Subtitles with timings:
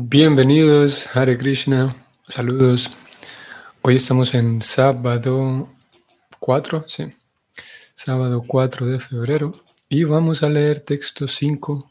[0.00, 1.92] Bienvenidos, Hare Krishna,
[2.28, 2.96] saludos.
[3.82, 5.68] Hoy estamos en sábado
[6.38, 7.12] 4, sí,
[7.96, 9.50] sábado 4 de febrero
[9.88, 11.90] y vamos a leer texto 5,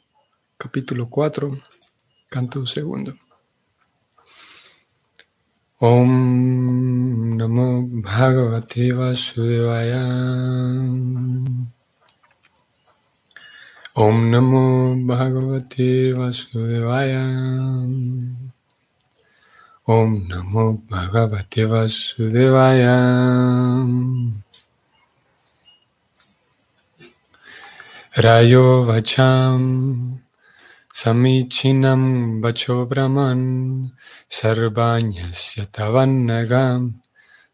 [0.56, 1.60] capítulo 4,
[2.30, 3.14] canto segundo.
[5.80, 10.06] Om Namo Bhagavate Vasudevaya.
[13.98, 17.26] Om Namo Bhagavate Vasudevaya.
[19.88, 22.94] Om Namo Bhagavate Vasudevaya.
[28.22, 30.22] Rayo Vacham
[30.94, 33.90] Samichinam Vacho Brahman
[34.30, 37.02] Sarvanyasya Tavannagam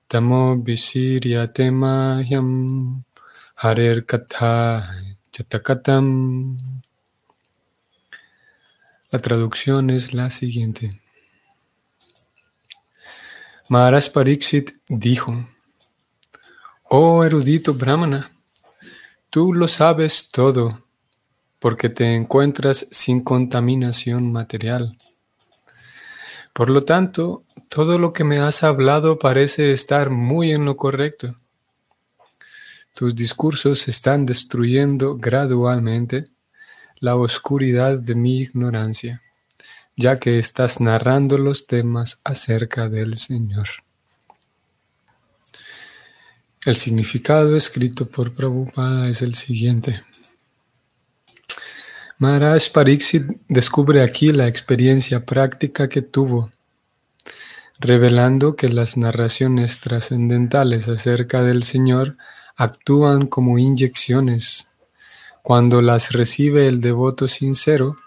[0.09, 3.01] Tamo Visirya Temahyam
[3.63, 6.59] Harer Katha Chatakatam.
[9.09, 11.01] La traducción es la siguiente.
[13.67, 15.43] Maharaj Pariksit dijo,
[16.83, 18.31] Oh erudito Brahmana,
[19.31, 20.83] tú lo sabes todo
[21.57, 24.95] porque te encuentras sin contaminación material.
[26.53, 31.35] Por lo tanto, todo lo que me has hablado parece estar muy en lo correcto.
[32.95, 36.25] Tus discursos están destruyendo gradualmente
[36.99, 39.23] la oscuridad de mi ignorancia,
[39.97, 43.67] ya que estás narrando los temas acerca del Señor.
[46.67, 50.03] El significado escrito por Prabhupada es el siguiente.
[52.19, 56.51] Maharaj Pariksit descubre aquí la experiencia práctica que tuvo,
[57.79, 62.17] revelando que las narraciones trascendentales acerca del Señor
[62.55, 64.67] actúan como inyecciones
[65.41, 67.97] cuando las recibe el devoto sincero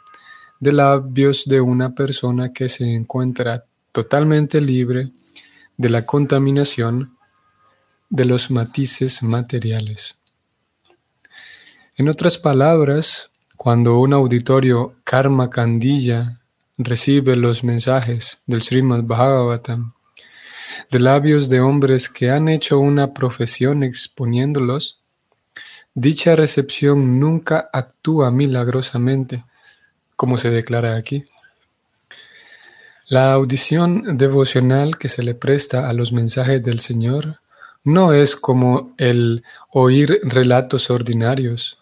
[0.61, 5.11] de labios de una persona que se encuentra totalmente libre
[5.77, 7.17] de la contaminación
[8.09, 10.17] de los matices materiales.
[11.97, 16.41] En otras palabras, cuando un auditorio karma candilla
[16.79, 19.96] recibe los mensajes del Srimad Bhagavatam
[20.91, 25.01] de labios de hombres que han hecho una profesión exponiéndolos,
[25.95, 29.45] dicha recepción nunca actúa milagrosamente,
[30.17, 31.25] como se declara aquí.
[33.09, 37.39] La audición devocional que se le presta a los mensajes del Señor
[37.85, 41.79] no es como el oír relatos ordinarios.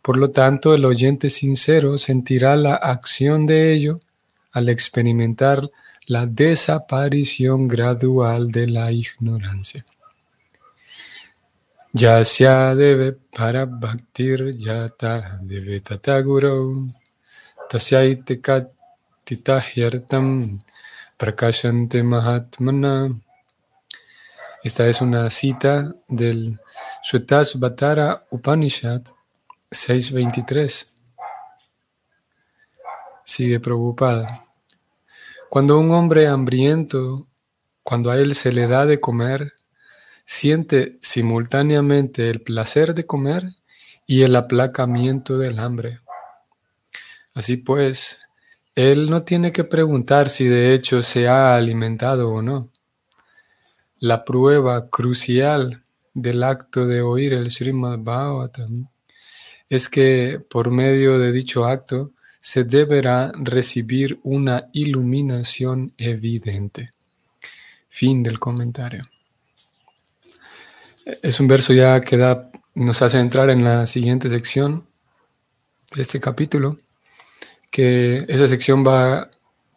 [0.00, 4.00] Por lo tanto, el oyente sincero sentirá la acción de ello
[4.52, 5.70] al experimentar
[6.06, 9.84] la desaparición gradual de la ignorancia.
[11.92, 16.86] Ya sea debe para bhaktir yata debe tataguro
[17.68, 20.60] tasyaite katitahyartam
[21.18, 23.14] prakashante mahatmana.
[24.64, 26.58] Esta es una cita del
[27.02, 29.02] Swetasvatara Upanishad
[29.70, 30.86] 6.23.
[33.24, 34.51] Sigue preocupada.
[35.52, 37.28] Cuando un hombre hambriento,
[37.82, 39.52] cuando a él se le da de comer,
[40.24, 43.50] siente simultáneamente el placer de comer
[44.06, 46.00] y el aplacamiento del hambre.
[47.34, 48.20] Así pues,
[48.76, 52.70] él no tiene que preguntar si de hecho se ha alimentado o no.
[53.98, 55.82] La prueba crucial
[56.14, 58.88] del acto de oír el Srimad Bhagavatam
[59.68, 62.12] es que por medio de dicho acto
[62.44, 66.90] se deberá recibir una iluminación evidente.
[67.88, 69.04] Fin del comentario.
[71.22, 74.84] Es un verso ya que da, nos hace entrar en la siguiente sección
[75.94, 76.78] de este capítulo,
[77.70, 79.30] que esa sección va,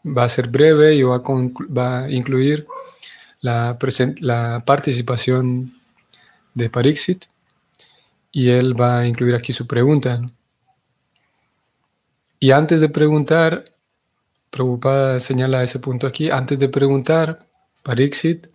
[0.03, 2.65] va a ser breve y va a, va incluir
[3.41, 3.77] la,
[4.21, 5.71] la participación
[6.55, 7.25] de Parixit
[8.31, 10.19] y él va a incluir aquí su pregunta.
[12.39, 13.65] Y antes de preguntar,
[14.49, 17.39] Prabhupada señala ese punto aquí, antes de preguntar,
[17.83, 18.47] Pariksit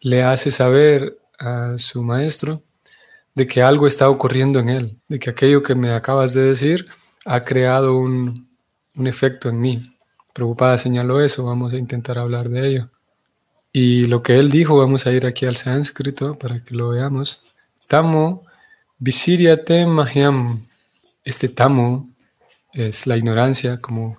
[0.00, 2.62] le hace saber a su maestro
[3.34, 6.86] de que algo está ocurriendo en él, de que aquello que me acabas de decir
[7.24, 8.48] ha creado un,
[8.94, 9.82] efecto en mí.
[10.34, 12.90] Prabhupada señaló eso, vamos a intentar hablar de ello.
[13.72, 17.54] Y lo que él dijo, vamos a ir aquí al sánscrito para que lo veamos.
[17.88, 18.44] Tamo
[18.98, 20.62] visiriate mahyam.
[21.24, 22.11] Este tamo
[22.72, 24.18] es la ignorancia, como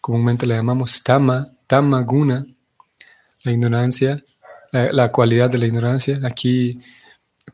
[0.00, 2.46] comúnmente la llamamos tama, tama guna,
[3.42, 4.22] la ignorancia,
[4.72, 6.20] la, cualidad de la ignorancia.
[6.24, 6.80] Aquí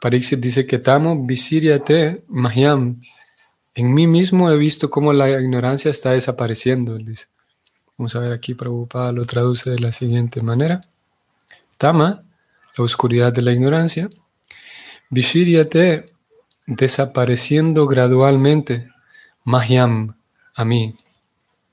[0.00, 3.00] Pariksit dice que tamo visiriate mahyam.
[3.74, 6.98] En mí mismo he visto cómo la ignorancia está desapareciendo.
[7.96, 10.80] Vamos a ver aquí, Prabhupada lo traduce de la siguiente manera.
[11.78, 12.22] Tama,
[12.76, 14.08] la oscuridad de la ignorancia.
[15.10, 16.06] Vishiryate,
[16.66, 18.88] desapareciendo gradualmente.
[19.44, 20.14] Mahyam,
[20.54, 20.94] a mí.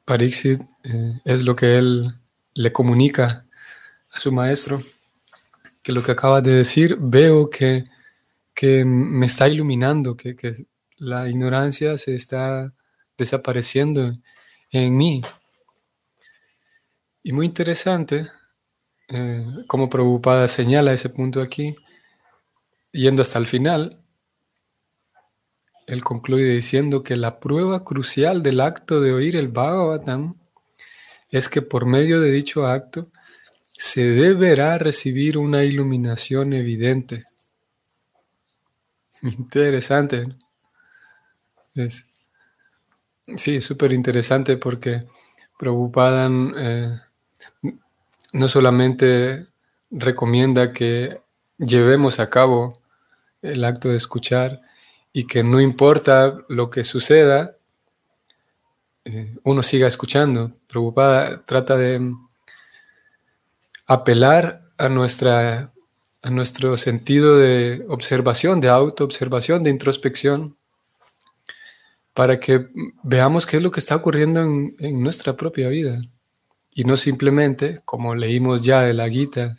[0.06, 2.08] Pariksit eh, es lo que él
[2.54, 3.46] le comunica
[4.12, 4.82] a su maestro,
[5.84, 7.84] que lo que acaba de decir, veo que,
[8.54, 10.54] que me está iluminando, que, que
[10.98, 12.74] la ignorancia se está
[13.18, 14.14] desapareciendo
[14.72, 15.22] en mí.
[17.24, 18.30] Y muy interesante,
[19.10, 21.76] eh, como Prabhupada señala ese punto aquí,
[22.92, 23.99] yendo hasta el final,
[25.90, 30.36] él concluye diciendo que la prueba crucial del acto de oír el Bhagavatam
[31.32, 33.10] es que por medio de dicho acto
[33.74, 37.24] se deberá recibir una iluminación evidente.
[39.24, 40.28] Interesante.
[41.74, 42.12] Es,
[43.36, 45.06] sí, es súper interesante porque
[45.58, 47.00] Prabhupada eh,
[48.34, 49.48] no solamente
[49.90, 51.20] recomienda que
[51.58, 52.74] llevemos a cabo
[53.42, 54.62] el acto de escuchar
[55.12, 57.58] y que no importa lo que suceda,
[59.06, 60.52] eh, uno siga escuchando.
[60.68, 62.14] Preocupada trata de
[63.88, 65.74] apelar a, nuestra,
[66.22, 70.56] a nuestro sentido de observación, de autoobservación, de introspección,
[72.14, 72.68] para que
[73.04, 76.02] veamos qué es lo que está ocurriendo en, en nuestra propia vida.
[76.72, 79.56] Y no simplemente, como leímos ya de la Gita,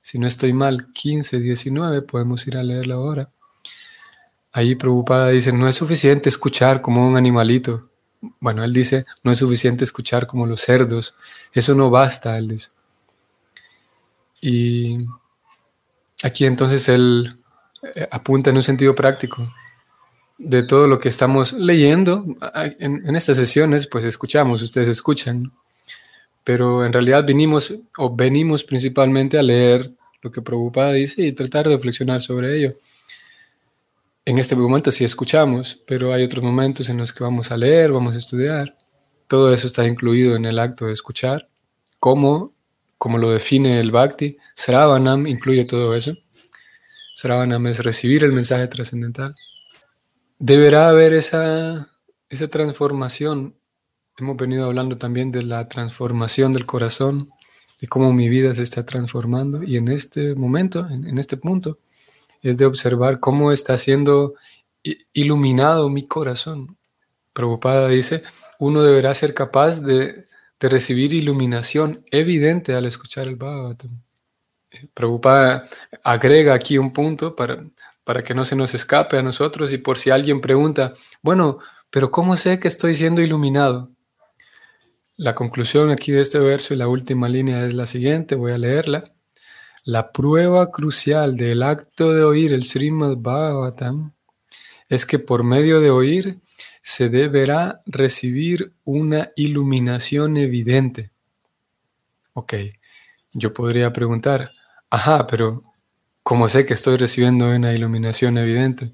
[0.00, 3.30] si no estoy mal, 15, 19, podemos ir a leerla ahora.
[4.52, 7.88] Ahí preocupada dice, no es suficiente escuchar como un animalito.
[8.40, 11.14] Bueno, él dice, no es suficiente escuchar como los cerdos.
[11.52, 12.68] Eso no basta, él dice.
[14.42, 14.98] Y
[16.22, 17.36] aquí entonces él
[17.94, 19.52] eh, apunta en un sentido práctico
[20.38, 22.24] de todo lo que estamos leyendo.
[22.78, 25.52] En, estas sesiones, pues escuchamos, ustedes escuchan
[26.44, 29.90] pero en realidad vinimos o venimos principalmente a leer
[30.22, 32.74] lo que Prabhupada dice y tratar de reflexionar sobre ello.
[34.24, 37.92] En este momento sí escuchamos, pero hay otros momentos en los que vamos a leer,
[37.92, 38.76] vamos a estudiar.
[39.26, 41.48] Todo eso está incluido en el acto de escuchar.
[41.98, 42.54] ¿Cómo?
[42.98, 46.14] Como lo define el Bhakti, Sravanam incluye todo eso.
[47.16, 49.32] Sravanam es recibir el mensaje trascendental.
[50.38, 51.90] Deberá haber esa,
[52.28, 53.54] esa transformación
[54.20, 57.30] Hemos venido hablando también de la transformación del corazón,
[57.80, 61.78] de cómo mi vida se está transformando y en este momento, en, este punto,
[62.42, 64.34] es de observar cómo está siendo
[65.12, 66.76] iluminado mi corazón.
[67.32, 68.22] Preocupada dice,
[68.58, 70.24] uno deberá ser capaz de,
[70.62, 74.02] recibir iluminación evidente al escuchar el Bhagavatam.
[74.92, 75.66] Preocupada
[76.04, 77.64] agrega aquí un punto para,
[78.04, 80.92] para que no se nos escape a nosotros y por si alguien pregunta,
[81.22, 83.90] bueno, pero ¿cómo sé que estoy siendo iluminado?
[85.16, 88.58] La conclusión aquí de este verso y la última línea es la siguiente, voy a
[88.58, 89.04] leerla.
[89.84, 94.12] La prueba crucial del acto de oír el Srimad Bhagavatam
[94.88, 96.38] es que por medio de oír
[96.82, 101.10] se deberá recibir una iluminación evidente.
[102.32, 102.54] Ok,
[103.32, 104.52] yo podría preguntar,
[104.90, 105.62] ajá, pero
[106.22, 108.92] ¿cómo sé que estoy recibiendo una iluminación evidente?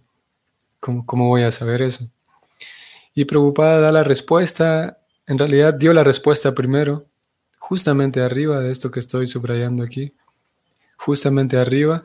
[0.80, 2.08] ¿Cómo, cómo voy a saber eso?
[3.14, 7.06] Y Preocupada da la respuesta en realidad dio la respuesta primero,
[7.58, 10.12] justamente arriba de esto que estoy subrayando aquí.
[10.96, 12.02] Justamente arriba,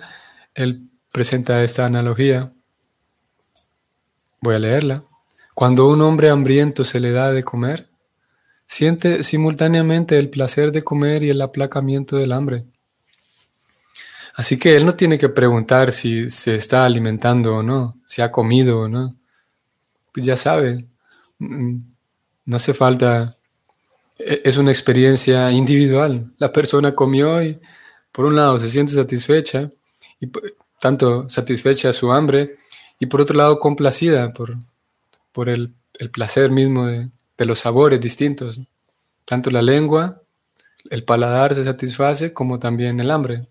[0.54, 2.52] él presenta esta analogía.
[4.42, 5.04] Voy a leerla.
[5.54, 7.90] Cuando un hombre hambriento se le da de comer,
[8.66, 12.66] siente simultáneamente el placer de comer y el aplacamiento del hambre.
[14.34, 18.32] Así que él no tiene que preguntar si se está alimentando o no, si ha
[18.32, 19.16] comido o no.
[20.14, 20.86] Pues ya sabe,
[21.40, 21.78] mm,
[22.46, 23.30] no hace falta,
[24.18, 26.32] e, es una experiencia individual.
[26.38, 27.60] La persona comió y
[28.12, 29.70] por un lado se siente satisfecha,
[30.20, 30.30] y
[30.80, 32.56] tanto satisfecha su hambre,
[33.00, 34.56] y por otro lado complacida por,
[35.32, 35.74] por el,
[36.12, 38.62] placer mismo de, los sabores distintos.
[39.26, 40.22] Tanto la lengua,
[40.90, 43.48] el paladar se satisface como también el hambre.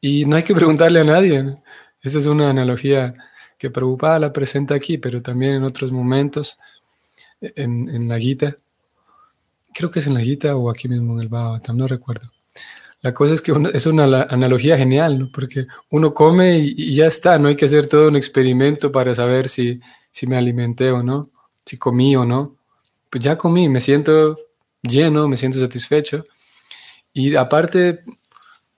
[0.00, 1.56] Y no hay que preguntarle a nadie.
[2.00, 3.14] Esa es una analogía
[3.58, 6.58] que preocupada la presenta aquí, pero también en otros momentos
[7.40, 8.54] en, la Gita.
[9.74, 12.30] Creo que es en la Gita o aquí mismo en el Bhagavatam, no recuerdo.
[13.02, 17.48] La cosa es que es una analogía genial, porque uno come y, ya está, no
[17.48, 19.80] hay que hacer todo un experimento para saber si,
[20.10, 21.28] si me alimenté o no,
[21.66, 22.56] si comí o no.
[23.10, 24.38] Pues ya comí, me siento
[24.82, 26.24] lleno, me siento satisfecho.
[27.12, 28.04] Y aparte,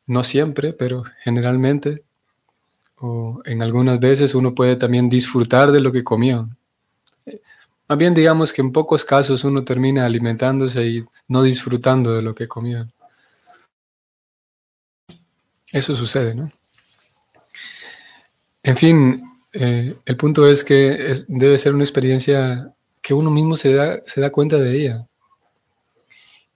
[0.07, 2.03] no siempre, pero generalmente,
[2.97, 6.49] o en algunas veces uno puede también disfrutar de lo que comió
[7.89, 12.35] Más bien digamos que en pocos casos uno termina alimentándose y no disfrutando de lo
[12.35, 12.89] que comió.
[15.75, 16.53] Eso sucede, ¿no?
[18.63, 19.21] En fin,
[19.53, 24.21] eh, el punto es que debe ser una experiencia que uno mismo se da, se
[24.21, 25.05] da cuenta de ella.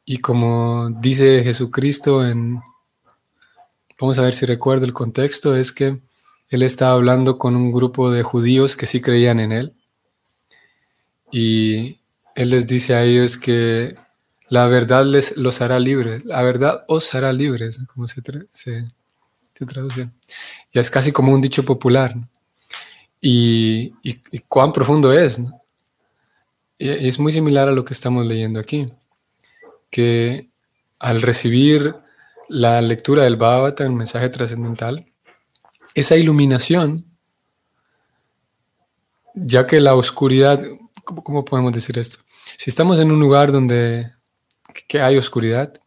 [0.04, 2.60] Y como dice Jesucristo en,
[3.98, 6.00] vamos a ver si recuerdo el contexto, es que
[6.50, 9.74] él estaba hablando con un grupo de judíos que sí creían en él.
[11.32, 11.98] Y
[12.36, 13.96] él les dice a ellos que
[14.48, 18.22] la verdad les, los hará libres, la verdad os hará libres, como se,
[18.52, 18.88] se,
[20.72, 22.14] Ya es casi como un dicho popular.
[23.20, 23.92] Y,
[24.48, 25.40] cuán profundo es.
[26.78, 28.86] Y es muy similar a lo que estamos leyendo aquí,
[29.90, 30.48] que
[30.98, 31.94] al recibir
[32.48, 35.04] la lectura del Bhagavatam, el mensaje trascendental,
[35.94, 37.04] esa iluminación,
[39.34, 40.62] ya que la oscuridad,
[41.04, 42.18] ¿cómo, podemos decir esto?
[42.56, 44.12] Si estamos en un lugar donde
[44.86, 45.80] que hay oscuridad,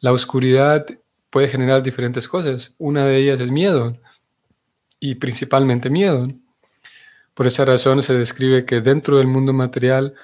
[0.00, 0.86] la oscuridad
[1.38, 2.74] puede generar diferentes cosas.
[2.78, 3.96] Una de ellas es miedo,
[4.98, 6.26] y principalmente miedo.
[7.32, 10.14] Por esa razón se describe que dentro del mundo material,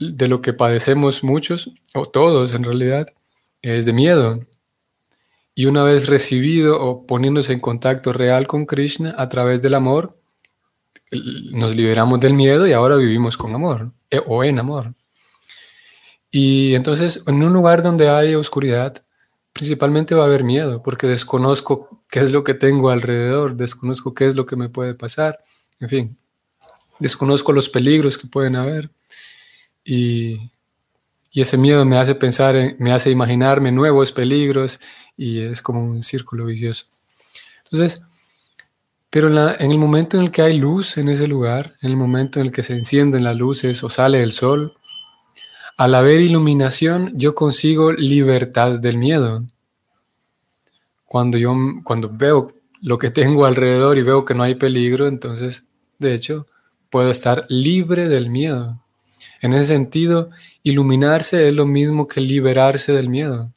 [0.00, 3.06] de lo que padecemos muchos, o todos en realidad,
[3.62, 4.44] es de miedo.
[5.54, 10.18] Y una vez recibido o poniéndose en contacto real con Krishna a través del amor,
[11.52, 14.92] nos liberamos del miedo y ahora vivimos con amor eh, o en amor.
[16.32, 19.01] Y entonces, en un lugar donde hay oscuridad,
[19.52, 24.26] principalmente va a haber miedo, porque desconozco qué es lo que tengo alrededor, desconozco qué
[24.26, 25.38] es lo que me puede pasar,
[25.80, 26.18] en fin,
[26.98, 28.90] desconozco los peligros que pueden haber.
[29.84, 30.50] Y,
[31.34, 34.78] ese miedo me hace pensar, me hace imaginarme nuevos peligros
[35.16, 36.84] y es como un círculo vicioso.
[37.64, 38.02] Entonces,
[39.08, 42.38] pero en, el momento en el que hay luz en ese lugar, en el momento
[42.38, 44.76] en el que se encienden las luces o sale el sol,
[45.76, 49.44] al haber iluminación yo consigo libertad del miedo.
[51.04, 55.66] Cuando yo cuando veo lo que tengo alrededor y veo que no hay peligro, entonces,
[55.98, 56.46] de hecho,
[56.90, 58.82] puedo estar libre del miedo.
[59.40, 60.30] En ese sentido,
[60.62, 63.52] iluminarse es lo mismo que liberarse del miedo.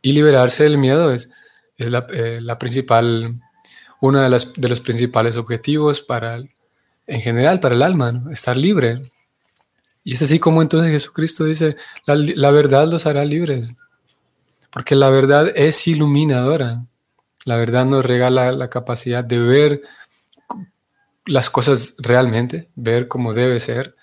[0.00, 1.30] Y liberarse del miedo es,
[1.76, 3.34] es la, eh, principal,
[4.00, 6.36] uno de, las, de, los principales objetivos para,
[7.06, 9.02] en general, para el alma, estar libre.
[10.04, 13.74] Y es así como entonces Jesucristo dice, la, la verdad los hará libres,
[14.70, 16.84] porque la verdad es iluminadora.
[17.46, 19.82] La verdad nos regala la capacidad de ver
[21.26, 23.96] las cosas realmente, ver cómo debe ser.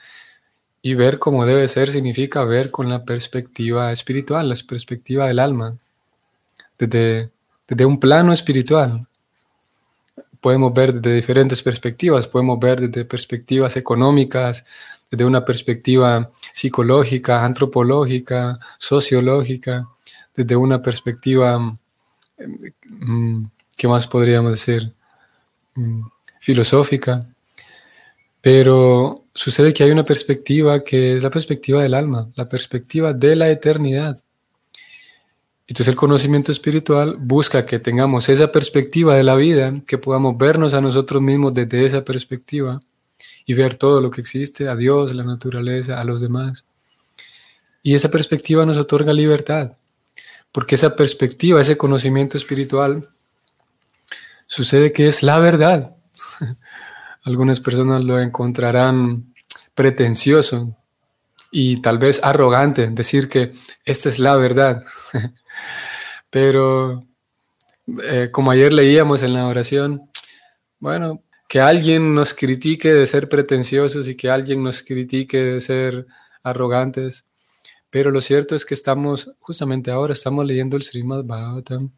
[0.84, 5.78] Y ver cómo debe ser significa ver con la perspectiva espiritual, la perspectiva del alma
[6.88, 9.08] desde, un plano espiritual.
[10.40, 14.66] Podemos ver desde diferentes perspectivas, podemos ver desde perspectivas económicas,
[15.12, 19.88] desde una perspectiva psicológica, antropológica, sociológica,
[20.34, 23.44] desde una perspectiva, mm,
[23.78, 24.94] ¿qué más podríamos decir?
[25.76, 26.04] Mm,
[26.40, 27.20] filosófica.
[28.40, 33.36] Pero sucede que hay una perspectiva que es la perspectiva del alma, la perspectiva de
[33.36, 34.16] la eternidad.
[35.68, 40.74] Entonces el conocimiento espiritual busca que tengamos esa perspectiva de la vida, que podamos vernos
[40.74, 42.82] a nosotros mismos desde esa perspectiva
[43.46, 46.66] y ver todo lo que existe, a Dios, a la naturaleza, a los demás.
[47.84, 49.74] Y esa perspectiva nos otorga libertad,
[50.52, 53.08] porque esa perspectiva, ese conocimiento espiritual,
[54.48, 55.96] sucede que es la verdad.
[57.24, 59.34] Algunas personas lo encontrarán
[59.76, 60.76] pretencioso
[61.52, 63.54] y tal vez arrogante, decir que
[63.86, 64.84] esta es la verdad.
[66.30, 67.06] Pero
[68.04, 70.10] eh, como ayer leíamos en la oración,
[70.80, 71.22] bueno,
[71.52, 76.08] que alguien nos critique de ser pretenciosos y que alguien nos critique de ser
[76.44, 77.28] arrogantes.
[77.90, 81.92] Pero lo cierto es que estamos, justamente ahora, estamos leyendo el Srimad Bhagavatam.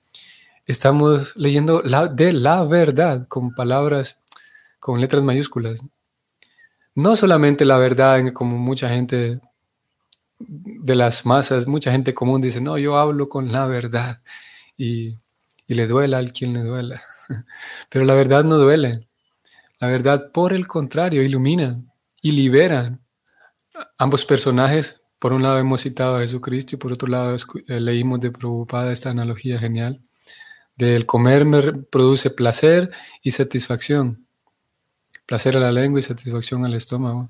[0.66, 4.18] Estamos leyendo la, de la verdad con palabras,
[4.80, 5.86] con letras mayúsculas.
[6.96, 9.40] No solamente la verdad, como mucha gente
[10.40, 14.24] de las masas, mucha gente común dice, no, yo hablo con la verdad
[14.76, 15.16] y,
[15.68, 17.00] le duela al quien le duela.
[17.90, 19.08] Pero la verdad no duele.
[19.84, 21.78] La verdad, por el contrario, ilumina
[22.22, 22.98] y libera.
[23.98, 28.22] Ambos personajes, por un lado hemos citado a Jesucristo y por otro lado eh, leímos
[28.22, 30.00] de Prabhupada esta analogía genial.
[30.78, 32.92] Del comer me produce placer
[33.24, 34.26] y satisfacción.
[35.26, 37.28] Placer a la lengua y satisfacción al estómago.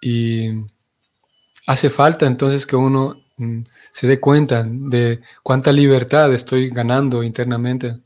[0.00, 0.66] Y
[1.68, 3.60] Hace falta entonces que uno mm,
[3.92, 7.98] se dé cuenta de cuánta libertad estoy ganando internamente,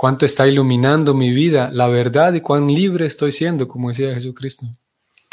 [0.00, 4.64] cuánto está iluminando mi vida, la verdad y cuán libre estoy siendo, como decía Jesucristo.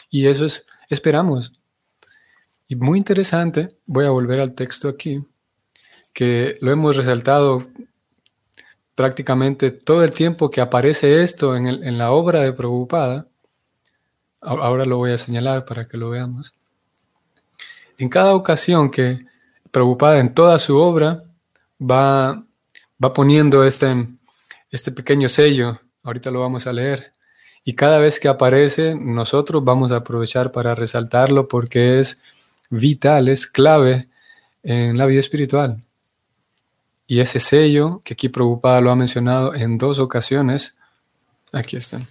[0.09, 1.53] Y eso es, esperamos.
[2.67, 5.25] Y muy interesante, voy a volver al texto aquí,
[6.13, 7.65] que lo hemos resaltado
[8.93, 13.25] prácticamente todo el tiempo que aparece esto en, la obra de Prabhupada.
[14.41, 16.53] Ahora lo voy a señalar para que lo veamos.
[17.97, 19.19] En cada ocasión que
[19.71, 21.23] Prabhupada en toda su obra
[21.79, 22.43] va,
[23.01, 24.16] va poniendo este,
[24.71, 27.13] este pequeño sello, ahorita lo vamos a leer,
[27.63, 32.21] y cada vez que aparece nosotros vamos a aprovechar para resaltarlo porque es
[32.69, 34.07] vital, es clave
[34.63, 35.81] en la vida espiritual.
[37.07, 40.77] Y ese sello, que aquí Prabhupada lo ha mencionado en dos ocasiones,
[41.51, 42.05] aquí están.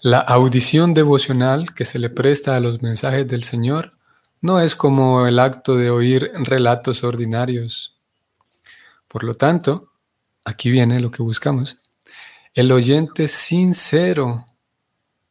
[0.00, 3.94] La audición devocional que se le presta a los mensajes del Señor
[4.40, 7.96] no es como el acto de oír relatos ordinarios.
[9.08, 9.87] Por lo tanto,
[10.48, 11.76] aquí viene lo que buscamos.
[12.54, 14.46] El oyente sincero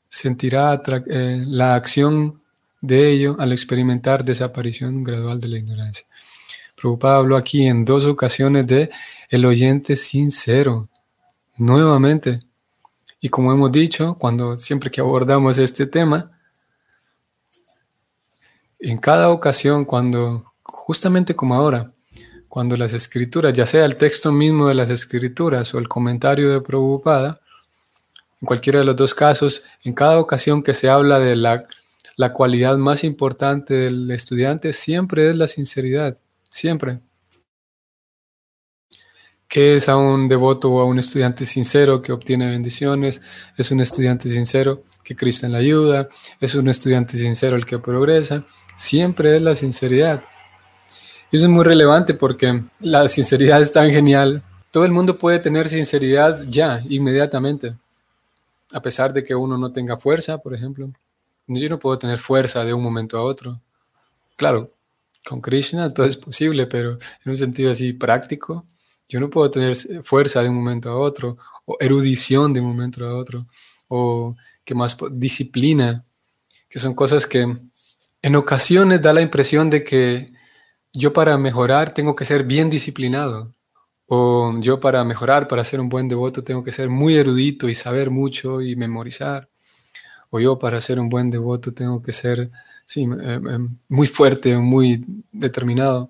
[0.08, 2.42] sentirá eh, la acción
[2.80, 6.06] de ello al experimentar desaparición gradual de la ignorancia.
[6.76, 8.92] Prabhupada habló aquí en dos ocasiones de
[9.30, 10.88] el oyente sincero,
[11.58, 12.40] nuevamente.
[13.20, 16.32] Y como hemos dicho, cuando siempre que abordamos este tema,
[18.80, 21.92] en cada ocasión, cuando, justamente como ahora,
[22.58, 26.60] cuando las escrituras, ya sea el texto mismo de las escrituras o el comentario de
[26.60, 27.40] Prabhupada,
[28.42, 31.66] en cualquiera de los dos casos, en cada ocasión que se habla de la,
[32.16, 36.18] la cualidad más importante del estudiante, siempre es la sinceridad.
[36.50, 37.00] Siempre.
[39.48, 43.22] ¿Qué es a un devoto o a un estudiante sincero que obtiene bendiciones?
[43.56, 46.08] Es un estudiante sincero que Cristo en la ayuda.
[46.42, 48.44] Es un estudiante sincero el que progresa.
[48.76, 50.24] Siempre es la sinceridad.
[51.30, 54.44] Eso es muy relevante porque la sinceridad es tan genial.
[54.72, 57.76] Todo el mundo puede tener sinceridad ya, inmediatamente.
[58.72, 60.90] A pesar de que uno no tenga fuerza, por ejemplo.
[61.48, 63.60] Yo no puedo tener fuerza de un momento a otro.
[64.38, 64.72] Claro,
[65.28, 68.66] con Krishna todo es posible, pero en un sentido así práctico,
[69.10, 73.06] yo no puedo tener fuerza de un momento a otro, o erudición de un momento
[73.06, 73.46] a otro,
[73.90, 76.06] o que más disciplina,
[76.70, 77.58] que son cosas que
[78.22, 80.37] en ocasiones da la impresión de que
[80.94, 83.54] yo para mejorar tengo que ser bien disciplinado,
[84.08, 87.76] o yo para mejorar, para ser un buen devoto, tengo que ser muy erudito y
[87.76, 89.50] saber mucho y memorizar,
[90.30, 92.52] o yo para ser un buen devoto tengo que ser
[92.88, 96.10] sí, eh, eh, muy fuerte, muy determinado.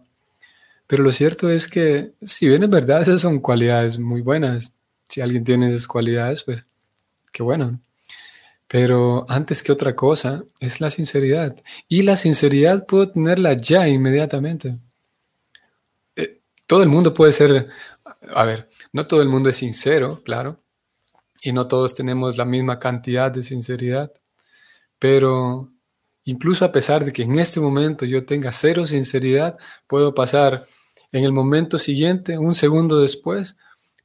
[0.87, 4.73] Pero lo cierto es que, si bien es verdad, esas son cualidades muy buenas.
[5.09, 6.65] Si alguien tiene esas cualidades, pues
[7.33, 7.79] qué bueno.
[8.67, 11.55] Pero antes que otra cosa es la sinceridad.
[11.87, 14.77] Y la sinceridad puedo tenerla ya inmediatamente.
[16.15, 17.67] Eh, todo el mundo puede ser,
[18.33, 20.59] a ver, no todo el mundo es sincero, claro.
[21.41, 24.11] Y no todos tenemos la misma cantidad de sinceridad.
[24.99, 25.71] Pero
[26.27, 30.67] Incluso a pesar de que en este momento yo tenga cero sinceridad, puedo pasar
[31.13, 33.55] en el momento siguiente, un segundo después,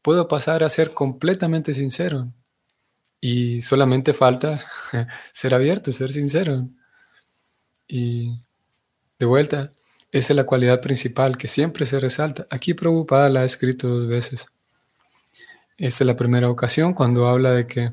[0.02, 2.28] puedo pasar a ser completamente sincero.
[3.24, 4.66] Y solamente falta
[5.32, 6.68] ser abierto, ser sincero.
[7.86, 8.36] Y
[9.16, 9.70] de vuelta,
[10.10, 12.48] esa es la cualidad principal que siempre se resalta.
[12.50, 14.48] Aquí Prabhupada la ha escrito dos veces.
[15.78, 17.92] Esta es la primera ocasión cuando habla de que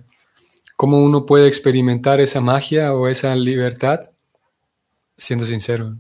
[0.75, 4.09] cómo uno puede experimentar esa magia o esa libertad
[5.15, 5.95] siendo sincero.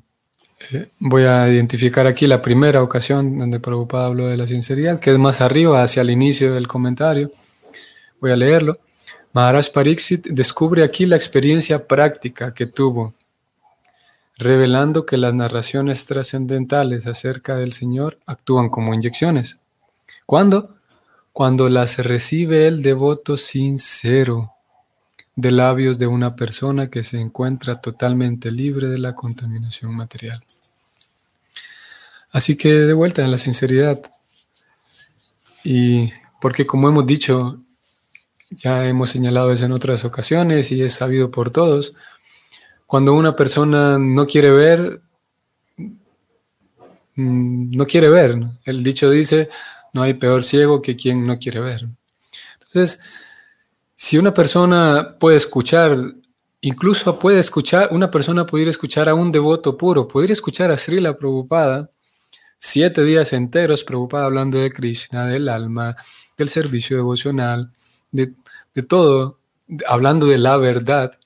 [0.71, 5.11] Eh, voy a identificar aquí la primera ocasión donde Prabhupada habló de la sinceridad, que
[5.11, 7.31] es más arriba, hacia el inicio del comentario.
[8.19, 8.79] Voy a leerlo.
[9.31, 13.13] Maharaj Pariksit descubre aquí la experiencia práctica que tuvo,
[14.37, 19.59] revelando que las narraciones trascendentales acerca del Señor actúan como inyecciones.
[20.25, 20.75] ¿Cuándo?
[21.31, 24.53] Cuando las recibe el devoto sincero
[25.35, 30.43] de labios de una persona que se encuentra totalmente libre de la contaminación material.
[32.31, 33.99] Así que de vuelta en la sinceridad.
[35.63, 36.11] Y
[36.41, 37.59] porque como hemos dicho,
[38.51, 41.93] ya hemos señalado eso en otras ocasiones y es sabido por todos,
[42.85, 45.01] cuando una persona no quiere ver,
[47.15, 48.35] mm, no quiere ver.
[48.65, 49.49] El dicho dice,
[49.93, 51.85] no hay peor ciego que quien no quiere ver.
[52.53, 52.99] Entonces,
[53.95, 55.97] si una persona puede escuchar,
[56.61, 61.17] incluso puede escuchar, una persona pudiera escuchar a un devoto puro, podría escuchar a Srila
[61.17, 61.89] Prabhupada
[62.57, 65.95] siete días enteros, Prabhupada hablando de Krishna, del alma,
[66.37, 67.71] del servicio devocional,
[68.11, 68.33] de,
[68.73, 69.39] de todo,
[69.87, 71.19] hablando de la verdad.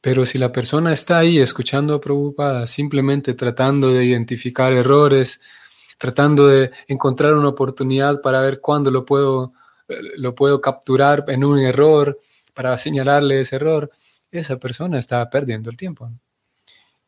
[0.00, 2.00] Pero si la persona está ahí escuchando
[2.38, 5.40] a simplemente tratando de identificar errores,
[5.98, 9.52] tratando de encontrar una oportunidad para ver cuándo lo puedo,
[10.16, 12.18] lo puedo capturar en un error,
[12.54, 13.90] para señalarle ese error,
[14.30, 16.10] esa persona está perdiendo el tiempo.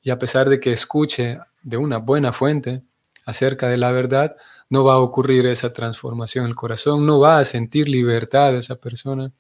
[0.03, 2.83] Y a pesar de que escuche de una buena fuente
[3.27, 4.37] acerca de la verdad,
[4.69, 8.77] no va a ocurrir esa transformación en el corazón, no va a sentir libertad esa
[8.77, 9.33] persona,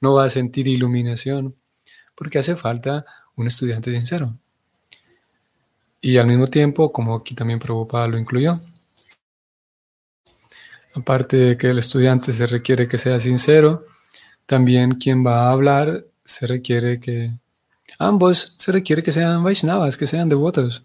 [0.00, 1.54] no va a sentir iluminación,
[2.14, 3.04] porque hace falta
[3.36, 4.36] un estudiante sincero.
[6.00, 8.60] Y al mismo tiempo, como aquí también Prabhupada lo incluyó,
[10.94, 13.86] aparte de que el estudiante se requiere que sea sincero,
[14.46, 17.32] también quien va a hablar se requiere que
[17.98, 20.84] ambos se requiere que sean Vaishnavas, que sean devotos.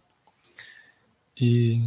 [1.36, 1.82] Y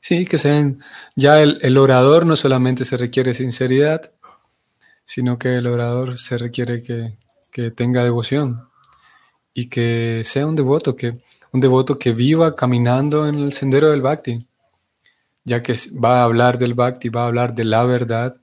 [0.00, 0.82] sí, que sean,
[1.16, 4.13] ya el, el, orador no solamente se requiere sinceridad,
[5.04, 7.16] sino que el orador se requiere que,
[7.52, 8.68] que tenga devoción
[9.52, 11.20] y que sea un devoto, que
[11.52, 14.44] un devoto que viva caminando en el sendero del bhakti,
[15.44, 18.36] ya que va a hablar del bhakti, va a hablar de la verdad,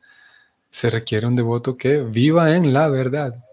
[0.69, 3.43] se requiere un devoto que viva en la verdad.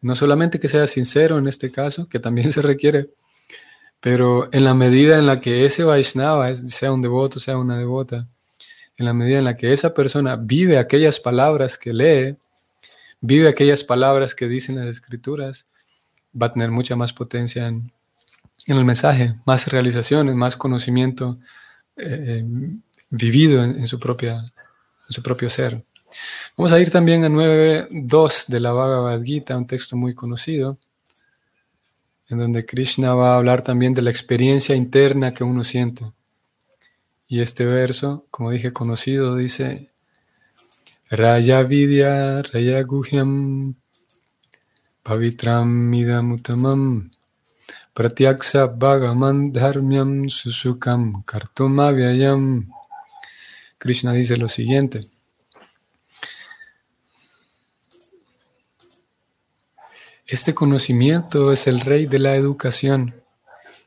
[0.00, 3.10] No solamente que sea sincero en este caso, que también se requiere,
[4.00, 8.26] pero en la medida en la que ese Vaishnava sea un devoto, sea una devota,
[9.02, 12.36] en la medida en la que esa persona vive aquellas palabras que lee,
[13.20, 15.66] vive aquellas palabras que dicen las escrituras,
[16.40, 17.92] va a tener mucha más potencia en,
[18.66, 21.36] el mensaje, más realizaciones, más conocimiento
[21.96, 22.44] eh,
[23.10, 25.82] vivido en, su propia, en su propio ser.
[26.56, 30.78] Vamos a ir también a 9.2 de la Bhagavad Gita, un texto muy conocido,
[32.28, 36.04] en donde Krishna va a hablar también de la experiencia interna que uno siente.
[37.32, 39.88] Y este verso, como dije, conocido, dice,
[41.08, 43.74] Raya Vidya, Raya Guhyam,
[45.02, 47.10] Pavitram Midamutamam,
[47.94, 52.70] Pratyaksa Bhagaman Dharmyam Susukam Kartumavyayam.
[53.78, 55.00] Krishna dice lo siguiente.
[60.26, 63.21] Este conocimiento es el rey de la educación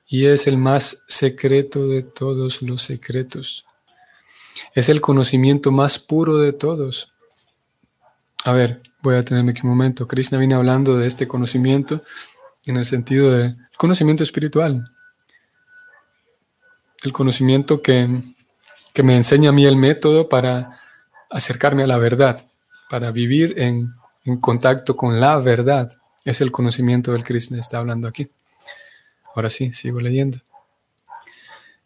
[0.08, 3.66] y es el más secreto de todos los secretos.
[4.74, 7.12] Es el conocimiento más puro de todos.
[8.44, 10.08] A ver, voy a tenerme aquí un momento.
[10.08, 12.02] Krishna viene hablando de este conocimiento
[12.66, 14.90] en el sentido de conocimiento espiritual.
[17.04, 18.22] El conocimiento que,
[18.94, 20.80] que me enseña a mí el método para
[21.30, 22.48] acercarme a la verdad,
[22.90, 25.92] para vivir en, en contacto con la verdad.
[26.24, 28.30] Es el conocimiento del Krishna, está hablando aquí.
[29.36, 30.40] Ahora sí, sigo leyendo.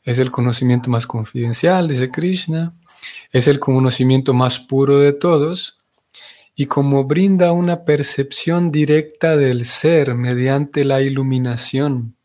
[0.04, 2.74] Es el conocimiento más confidencial, dice Krishna.
[3.32, 5.80] Es el conocimiento más puro de todos.
[6.56, 12.16] Y como brinda una percepción directa del ser mediante la iluminación.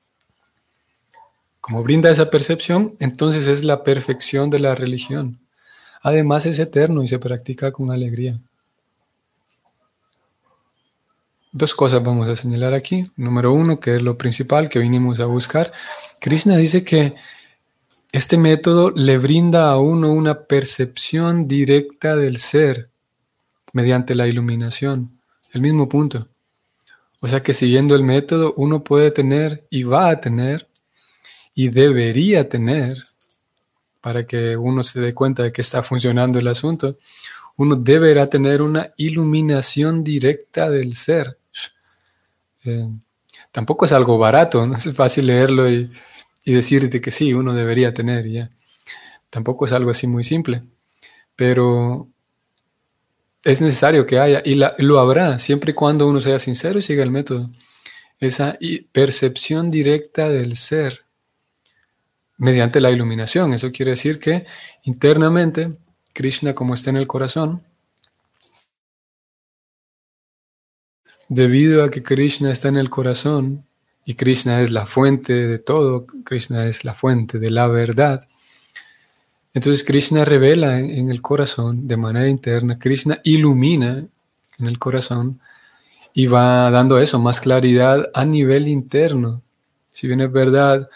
[1.61, 5.41] Como brinda esa percepción, entonces es la perfección de la religión.
[6.03, 8.39] Además es eterno y se practica con alegría.
[11.57, 13.09] Dos cosas vamos a señalar aquí.
[13.15, 15.73] Número uno, que es lo principal que vinimos a buscar.
[16.19, 17.15] Krishna dice que
[18.11, 22.89] este método le brinda a uno una percepción directa del ser
[23.73, 25.21] mediante la iluminación.
[25.53, 26.27] El mismo punto.
[27.21, 30.67] O sea que siguiendo el método uno puede tener y va a tener
[31.55, 33.01] y debería tener,
[34.01, 36.97] para que uno se dé cuenta de que está funcionando el asunto,
[37.57, 41.39] uno deberá tener una iluminación directa del ser.
[42.65, 42.89] Eh,
[43.53, 45.91] tampoco es algo barato, no es fácil leerlo y,
[46.45, 48.51] decirte que sí, uno debería tener ya.
[49.31, 50.63] Tampoco es algo así muy simple,
[51.37, 52.09] pero
[53.43, 57.03] es necesario que haya y lo habrá siempre y cuando uno sea sincero y siga
[57.03, 57.51] el método.
[58.21, 58.59] Esa
[58.93, 61.05] percepción directa del ser
[62.39, 63.55] mediante la iluminación.
[63.55, 64.47] Eso quiere decir que
[64.83, 65.77] internamente
[66.13, 67.63] Krishna, como está en el corazón,
[71.29, 73.65] Debido a que Krishna está en el corazón
[74.05, 78.27] y Krishna es la fuente de todo, Krishna es la fuente de la verdad.
[79.55, 84.05] Entonces Krishna revela en, el corazón de manera interna, Krishna ilumina
[84.59, 85.41] en el corazón
[86.13, 89.43] y va dando eso, más claridad a nivel interno.
[89.91, 90.89] Si bien es verdad,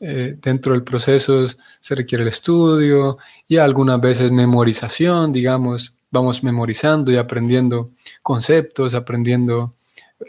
[0.00, 1.46] eh, dentro del proceso
[1.80, 3.18] se requiere el estudio
[3.48, 7.90] y algunas veces memorización, digamos, vamos memorizando y aprendiendo
[8.22, 9.74] conceptos, aprendiendo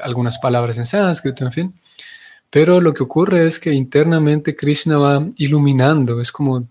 [0.02, 1.74] algunas palabras en sánscrito, en fin.
[2.50, 6.68] Pero lo que ocurre es que internamente Krishna va iluminando, es como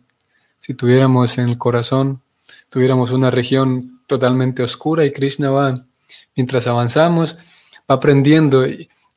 [0.58, 2.20] si tuviéramos en el corazón,
[2.68, 5.84] tuviéramos una región totalmente oscura y Krishna va,
[6.34, 7.36] mientras avanzamos,
[7.88, 8.66] va aprendiendo,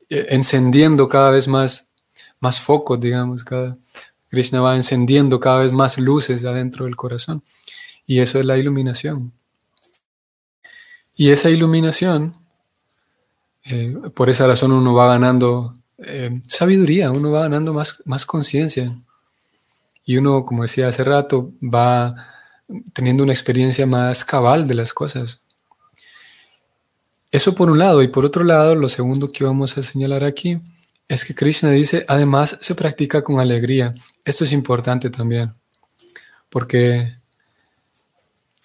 [0.08, 1.92] encendiendo cada vez más,
[2.38, 3.76] más focos, digamos, cada,
[4.28, 7.42] Krishna va encendiendo cada vez más luces adentro del corazón.
[8.06, 9.32] Y eso es la iluminación.
[11.22, 12.34] Y esa iluminación,
[13.64, 18.92] eh, por esa razón uno va ganando eh, sabiduría, uno va ganando más, más conciencia.
[20.04, 22.26] Y uno, como decía hace rato, va
[22.92, 25.42] teniendo una experiencia más cabal de las cosas.
[27.30, 28.02] Eso por un lado.
[28.02, 30.60] Y por otro lado, lo segundo que vamos a señalar aquí
[31.06, 33.94] es que Krishna dice, además se practica con alegría.
[34.24, 35.54] Esto es importante también,
[36.48, 37.14] porque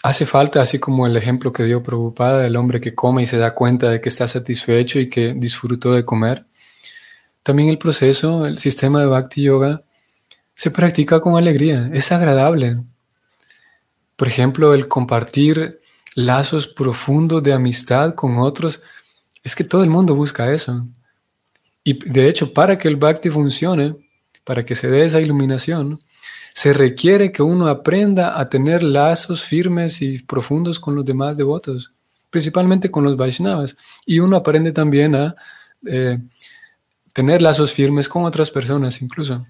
[0.04, 3.38] hace falta, así como el ejemplo que dio Prabhupada del hombre que come y se
[3.38, 6.46] da cuenta de que está satisfecho y que disfrutó de comer,
[7.44, 9.82] también el proceso, el sistema de Bhakti Yoga,
[10.54, 12.80] se practica con alegría, es agradable.
[14.16, 15.80] Por ejemplo, el compartir
[16.16, 18.82] lazos profundos de amistad con otros,
[19.44, 20.88] es que todo el mundo busca eso.
[21.84, 23.96] Y de hecho, para que el Bhakti funcione,
[24.44, 26.00] para que se dé esa iluminación,
[26.58, 31.94] se requiere que uno aprenda a tener lazos firmes y profundos con los demás devotos,
[32.32, 33.78] principalmente con los Vaishnavas.
[34.08, 35.36] Y uno aprende también a
[35.86, 36.18] eh,
[37.14, 39.46] tener lazos firmes con otras personas incluso.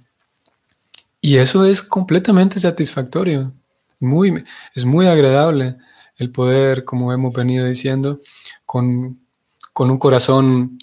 [1.21, 3.53] Y eso es completamente satisfactorio.
[4.01, 4.43] Muy,
[4.75, 5.77] es muy agradable
[6.17, 8.19] el poder, como hemos venido diciendo,
[8.65, 9.17] con,
[9.71, 10.77] con un corazón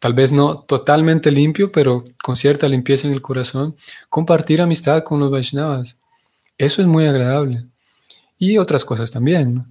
[0.00, 3.76] tal vez no totalmente limpio, pero con cierta limpieza en el corazón,
[4.08, 5.96] compartir amistad con los Vaishnavas.
[6.58, 7.66] Eso es muy agradable.
[8.38, 9.66] Y otras cosas también.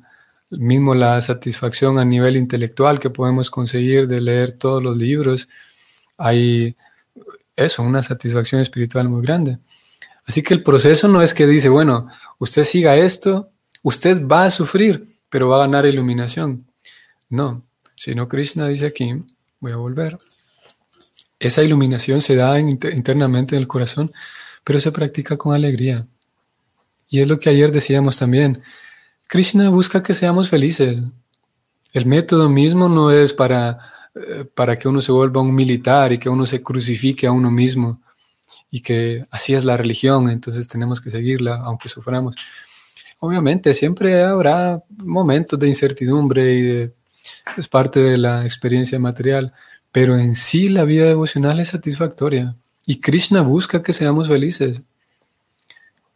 [0.51, 5.49] Mismo la satisfacción a nivel intelectual que podemos conseguir de leer todos los libros.
[6.17, 6.75] Hay
[7.55, 9.57] eso, una satisfacción espiritual muy grande.
[10.25, 13.49] Así que el proceso no es que dice, bueno, usted siga esto,
[13.81, 16.67] usted va a sufrir, pero va a ganar iluminación.
[17.29, 17.63] No,
[17.95, 19.23] sino Krishna dice aquí,
[19.59, 20.17] Voy a volver.
[21.39, 24.11] Esa iluminación se da internamente en el corazón,
[24.63, 26.05] pero se practica con alegría.
[27.09, 28.61] Y es lo que ayer decíamos también.
[29.27, 31.01] Krishna busca que seamos felices.
[31.93, 33.79] El método mismo no es para,
[34.15, 37.49] eh, para que uno se vuelva un militar y que uno se crucifique a uno
[37.49, 38.01] mismo
[38.71, 42.35] y que así es la religión, entonces tenemos que seguirla aunque suframos.
[43.19, 46.93] Obviamente siempre habrá momentos de incertidumbre y de
[47.57, 49.53] es parte de la experiencia material,
[49.91, 54.81] pero en sí la vida devocional es satisfactoria y Krishna busca que seamos felices.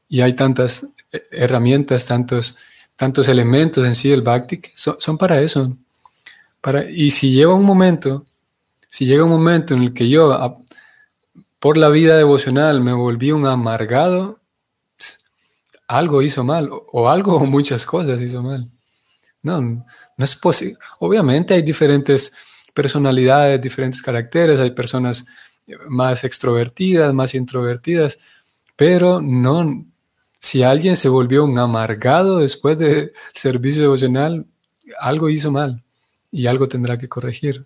[0.10, 2.58] Y hay tantas eh, herramientas, tantos,
[2.95, 5.78] tantos elementos en sí del bhakti que son, para eso.
[6.62, 8.26] Para, y si llega un momento,
[8.89, 10.58] si llega un momento en el que yo
[11.60, 14.39] por la vida devocional me volví un amargado,
[15.88, 18.67] algo hizo mal, o algo o muchas cosas hizo mal.
[19.43, 19.86] No,
[20.17, 20.78] no es posible.
[20.99, 22.34] Obviamente hay diferentes
[22.73, 25.26] personalidades, diferentes caracteres, hay personas
[25.88, 28.19] más extrovertidas, más introvertidas,
[28.76, 29.86] pero no,
[30.39, 34.45] si alguien se volvió un amargado después del servicio devocional,
[34.99, 35.84] algo hizo mal
[36.32, 37.65] y algo tendrá que corregir.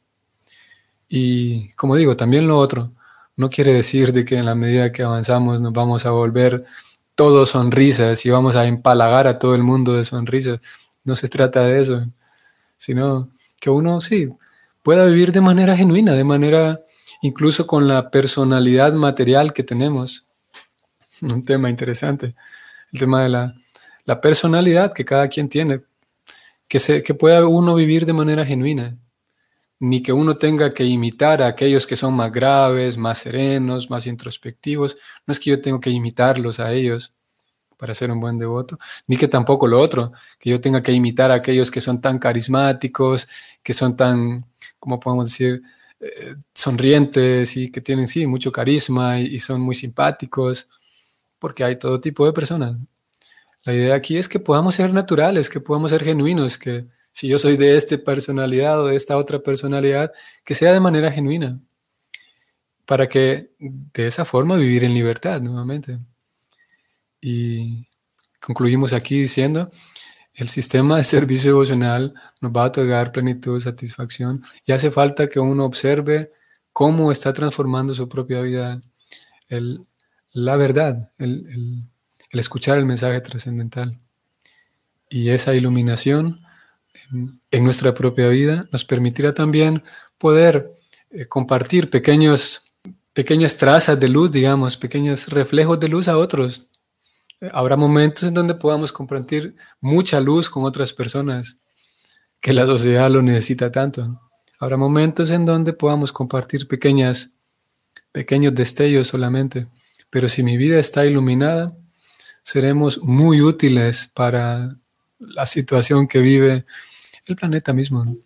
[1.09, 2.91] Y como digo, también lo otro,
[3.35, 6.65] no quiere decir de que en la medida que avanzamos nos vamos a volver
[7.15, 10.59] todos sonrisas y vamos a empalagar a todo el mundo de sonrisas.
[11.03, 12.05] No se trata de eso
[12.77, 14.29] sino que uno sí
[14.83, 16.79] pueda vivir de manera genuina, de manera
[17.21, 20.25] incluso con la personalidad material que tenemos.
[21.21, 22.35] Un tema interesante,
[22.93, 25.81] el tema de la, personalidad que cada quien tiene,
[26.67, 28.97] que, se, que pueda uno vivir de manera genuina,
[29.79, 34.07] ni que uno tenga que imitar a aquellos que son más graves, más serenos, más
[34.07, 34.97] introspectivos.
[35.25, 37.13] No es que yo tenga que imitarlos a ellos,
[37.77, 41.31] para ser un buen devoto, ni que tampoco lo otro, que yo tenga que imitar
[41.31, 43.27] a aquellos que son tan carismáticos,
[43.63, 44.45] que son tan,
[44.79, 45.61] ¿cómo podemos decir?,
[45.99, 50.69] eh, sonrientes y que tienen, sí, mucho carisma y, son muy simpáticos,
[51.39, 52.77] porque hay todo tipo de personas.
[53.63, 57.39] La idea aquí es que podamos ser naturales, que podamos ser genuinos, que si yo
[57.39, 60.11] soy de esta personalidad o de esta otra personalidad,
[60.45, 61.59] que sea de manera genuina,
[62.85, 65.99] para que de esa forma vivir en libertad nuevamente.
[67.21, 67.87] Y
[68.39, 69.71] concluimos aquí diciendo,
[70.33, 75.39] el sistema de servicio devocional nos va a otorgar plenitud, satisfacción y hace falta que
[75.39, 76.31] uno observe
[76.71, 78.81] cómo está transformando su propia vida,
[80.31, 81.81] la verdad, el,
[82.31, 83.97] escuchar el mensaje trascendental.
[85.09, 86.41] Y esa iluminación
[87.49, 89.83] en, nuestra propia vida nos permitirá también
[90.19, 90.71] poder
[91.09, 92.69] eh, compartir pequeños,
[93.13, 96.67] pequeñas trazas de luz, digamos, pequeños reflejos de luz a otros,
[97.51, 101.57] habrá momentos en donde podamos compartir mucha luz con otras personas,
[102.41, 104.21] que la sociedad lo necesita tanto.
[104.59, 107.31] Habrá momentos en donde podamos compartir pequeñas,
[108.11, 109.67] pequeños destellos solamente,
[110.09, 111.75] pero si mi vida está iluminada,
[112.41, 114.75] seremos muy útiles para
[115.19, 116.65] la situación que vive
[117.25, 118.17] el planeta mismo.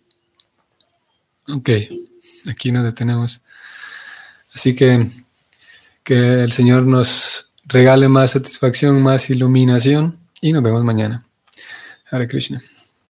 [1.48, 1.70] Ok,
[2.48, 3.42] aquí nos detenemos.
[4.54, 5.10] Así que
[6.02, 11.24] que el Señor nos regale más satisfacción, más iluminación y nos vemos mañana.
[12.10, 12.62] Hare Krishna.